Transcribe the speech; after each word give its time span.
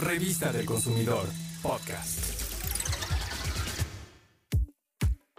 Revista 0.00 0.50
del 0.50 0.64
Consumidor, 0.64 1.26
podcast. 1.60 2.40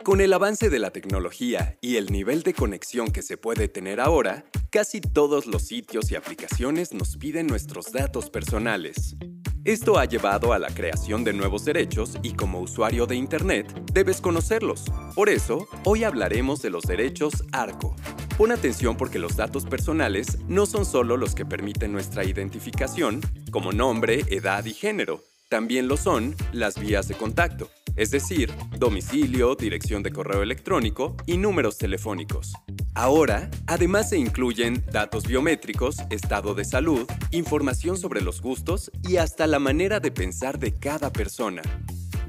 Con 0.03 0.21
el 0.21 0.31
avance 0.33 0.69
de 0.69 0.77
la 0.77 0.91
tecnología 0.91 1.79
y 1.81 1.95
el 1.95 2.11
nivel 2.11 2.43
de 2.43 2.53
conexión 2.53 3.11
que 3.11 3.23
se 3.23 3.37
puede 3.37 3.67
tener 3.67 3.99
ahora, 3.99 4.45
casi 4.69 5.01
todos 5.01 5.47
los 5.47 5.63
sitios 5.63 6.11
y 6.11 6.15
aplicaciones 6.15 6.93
nos 6.93 7.17
piden 7.17 7.47
nuestros 7.47 7.91
datos 7.91 8.29
personales. 8.29 9.15
Esto 9.63 9.97
ha 9.97 10.05
llevado 10.05 10.53
a 10.53 10.59
la 10.59 10.69
creación 10.69 11.23
de 11.23 11.33
nuevos 11.33 11.65
derechos 11.65 12.17
y 12.21 12.33
como 12.33 12.59
usuario 12.59 13.07
de 13.07 13.15
Internet 13.15 13.71
debes 13.91 14.21
conocerlos. 14.21 14.85
Por 15.15 15.29
eso, 15.29 15.67
hoy 15.85 16.03
hablaremos 16.03 16.61
de 16.61 16.69
los 16.69 16.83
derechos 16.83 17.43
ARCO. 17.51 17.95
Pon 18.41 18.51
atención 18.51 18.97
porque 18.97 19.19
los 19.19 19.35
datos 19.35 19.67
personales 19.67 20.39
no 20.47 20.65
son 20.65 20.83
solo 20.83 21.15
los 21.15 21.35
que 21.35 21.45
permiten 21.45 21.91
nuestra 21.91 22.25
identificación, 22.25 23.21
como 23.51 23.71
nombre, 23.71 24.25
edad 24.29 24.65
y 24.65 24.73
género, 24.73 25.21
también 25.47 25.87
lo 25.87 25.95
son 25.95 26.35
las 26.51 26.79
vías 26.79 27.07
de 27.07 27.13
contacto, 27.13 27.69
es 27.95 28.09
decir, 28.09 28.51
domicilio, 28.79 29.53
dirección 29.53 30.01
de 30.01 30.11
correo 30.11 30.41
electrónico 30.41 31.15
y 31.27 31.37
números 31.37 31.77
telefónicos. 31.77 32.53
Ahora, 32.95 33.47
además 33.67 34.09
se 34.09 34.17
incluyen 34.17 34.83
datos 34.91 35.27
biométricos, 35.27 35.97
estado 36.09 36.55
de 36.55 36.65
salud, 36.65 37.07
información 37.29 37.95
sobre 37.95 38.21
los 38.21 38.41
gustos 38.41 38.89
y 39.07 39.17
hasta 39.17 39.45
la 39.45 39.59
manera 39.59 39.99
de 39.99 40.09
pensar 40.09 40.57
de 40.57 40.79
cada 40.79 41.13
persona. 41.13 41.61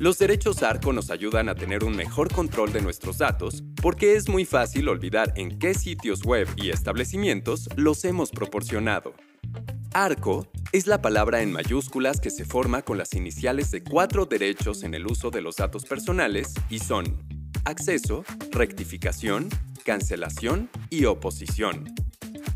Los 0.03 0.19
derechos 0.19 0.65
ARCO 0.65 0.93
nos 0.93 1.11
ayudan 1.11 1.49
a 1.49 1.55
tener 1.55 1.85
un 1.85 1.95
mejor 1.95 2.35
control 2.35 2.73
de 2.73 2.81
nuestros 2.81 3.19
datos 3.19 3.63
porque 3.81 4.17
es 4.17 4.29
muy 4.29 4.45
fácil 4.45 4.89
olvidar 4.89 5.33
en 5.37 5.61
qué 5.61 5.75
sitios 5.75 6.25
web 6.25 6.49
y 6.57 6.71
establecimientos 6.71 7.69
los 7.77 8.05
hemos 8.05 8.33
proporcionado. 8.33 9.15
ARCO 9.95 10.49
es 10.73 10.89
la 10.89 11.01
palabra 11.01 11.41
en 11.41 11.53
mayúsculas 11.53 12.21
que 12.21 12.31
se 12.31 12.45
forma 12.45 12.83
con 12.83 12.99
las 12.99 13.15
iniciales 13.15 13.71
de 13.71 13.85
cuatro 13.85 14.27
derechos 14.27 14.83
en 14.83 14.95
el 14.95 15.07
uso 15.07 15.31
de 15.31 15.41
los 15.41 15.55
datos 15.55 15.85
personales 15.85 16.53
y 16.69 16.81
son 16.81 17.23
acceso, 17.65 18.25
rectificación, 18.51 19.51
cancelación 19.85 20.69
y 20.91 21.05
oposición. 21.05 21.95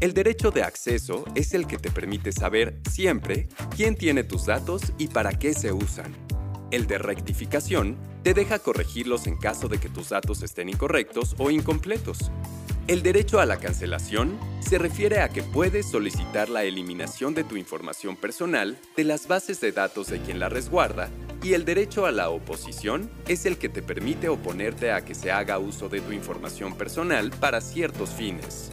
El 0.00 0.14
derecho 0.14 0.50
de 0.50 0.64
acceso 0.64 1.24
es 1.36 1.54
el 1.54 1.68
que 1.68 1.78
te 1.78 1.92
permite 1.92 2.32
saber 2.32 2.80
siempre 2.90 3.46
quién 3.76 3.94
tiene 3.94 4.24
tus 4.24 4.46
datos 4.46 4.82
y 4.98 5.06
para 5.06 5.38
qué 5.38 5.54
se 5.54 5.72
usan. 5.72 6.12
El 6.70 6.86
de 6.86 6.98
rectificación 6.98 7.96
te 8.22 8.34
deja 8.34 8.58
corregirlos 8.58 9.26
en 9.26 9.36
caso 9.36 9.68
de 9.68 9.78
que 9.78 9.88
tus 9.88 10.08
datos 10.08 10.42
estén 10.42 10.68
incorrectos 10.68 11.36
o 11.38 11.50
incompletos. 11.50 12.30
El 12.88 13.02
derecho 13.02 13.40
a 13.40 13.46
la 13.46 13.58
cancelación 13.58 14.38
se 14.60 14.78
refiere 14.78 15.20
a 15.20 15.28
que 15.28 15.42
puedes 15.42 15.90
solicitar 15.90 16.48
la 16.48 16.64
eliminación 16.64 17.34
de 17.34 17.44
tu 17.44 17.56
información 17.56 18.16
personal 18.16 18.78
de 18.96 19.04
las 19.04 19.28
bases 19.28 19.60
de 19.60 19.72
datos 19.72 20.08
de 20.08 20.20
quien 20.20 20.38
la 20.38 20.48
resguarda 20.48 21.08
y 21.42 21.54
el 21.54 21.64
derecho 21.64 22.06
a 22.06 22.12
la 22.12 22.30
oposición 22.30 23.10
es 23.28 23.46
el 23.46 23.58
que 23.58 23.68
te 23.68 23.82
permite 23.82 24.28
oponerte 24.28 24.90
a 24.90 25.04
que 25.04 25.14
se 25.14 25.30
haga 25.30 25.58
uso 25.58 25.88
de 25.88 26.00
tu 26.00 26.12
información 26.12 26.76
personal 26.76 27.30
para 27.30 27.60
ciertos 27.60 28.10
fines. 28.10 28.72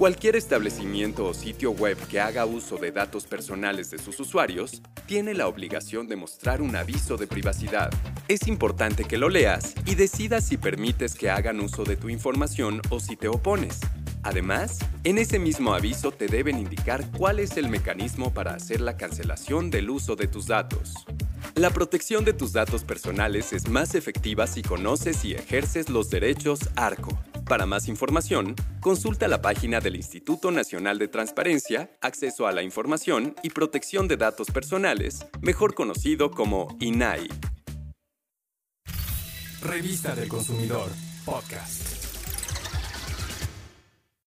Cualquier 0.00 0.34
establecimiento 0.34 1.26
o 1.26 1.34
sitio 1.34 1.72
web 1.72 1.98
que 2.08 2.20
haga 2.20 2.46
uso 2.46 2.78
de 2.78 2.90
datos 2.90 3.26
personales 3.26 3.90
de 3.90 3.98
sus 3.98 4.18
usuarios 4.18 4.80
tiene 5.04 5.34
la 5.34 5.46
obligación 5.46 6.08
de 6.08 6.16
mostrar 6.16 6.62
un 6.62 6.74
aviso 6.74 7.18
de 7.18 7.26
privacidad. 7.26 7.90
Es 8.26 8.48
importante 8.48 9.04
que 9.04 9.18
lo 9.18 9.28
leas 9.28 9.74
y 9.84 9.96
decidas 9.96 10.46
si 10.46 10.56
permites 10.56 11.14
que 11.14 11.28
hagan 11.28 11.60
uso 11.60 11.84
de 11.84 11.96
tu 11.96 12.08
información 12.08 12.80
o 12.88 12.98
si 12.98 13.14
te 13.14 13.28
opones. 13.28 13.78
Además, 14.22 14.78
en 15.04 15.18
ese 15.18 15.38
mismo 15.38 15.74
aviso 15.74 16.12
te 16.12 16.28
deben 16.28 16.58
indicar 16.58 17.04
cuál 17.10 17.38
es 17.38 17.58
el 17.58 17.68
mecanismo 17.68 18.32
para 18.32 18.54
hacer 18.54 18.80
la 18.80 18.96
cancelación 18.96 19.68
del 19.68 19.90
uso 19.90 20.16
de 20.16 20.28
tus 20.28 20.46
datos. 20.46 20.94
La 21.56 21.68
protección 21.68 22.24
de 22.24 22.32
tus 22.32 22.54
datos 22.54 22.84
personales 22.84 23.52
es 23.52 23.68
más 23.68 23.94
efectiva 23.94 24.46
si 24.46 24.62
conoces 24.62 25.26
y 25.26 25.34
ejerces 25.34 25.90
los 25.90 26.08
derechos 26.08 26.60
ARCO. 26.74 27.18
Para 27.50 27.66
más 27.66 27.88
información, 27.88 28.54
consulta 28.80 29.26
la 29.26 29.42
página 29.42 29.80
del 29.80 29.96
Instituto 29.96 30.52
Nacional 30.52 31.00
de 31.00 31.08
Transparencia, 31.08 31.90
Acceso 32.00 32.46
a 32.46 32.52
la 32.52 32.62
Información 32.62 33.34
y 33.42 33.50
Protección 33.50 34.06
de 34.06 34.16
Datos 34.16 34.52
Personales, 34.52 35.26
mejor 35.40 35.74
conocido 35.74 36.30
como 36.30 36.76
INAI. 36.78 37.26
Revista 39.62 40.14
del 40.14 40.28
Consumidor, 40.28 40.90
podcast. 41.24 42.09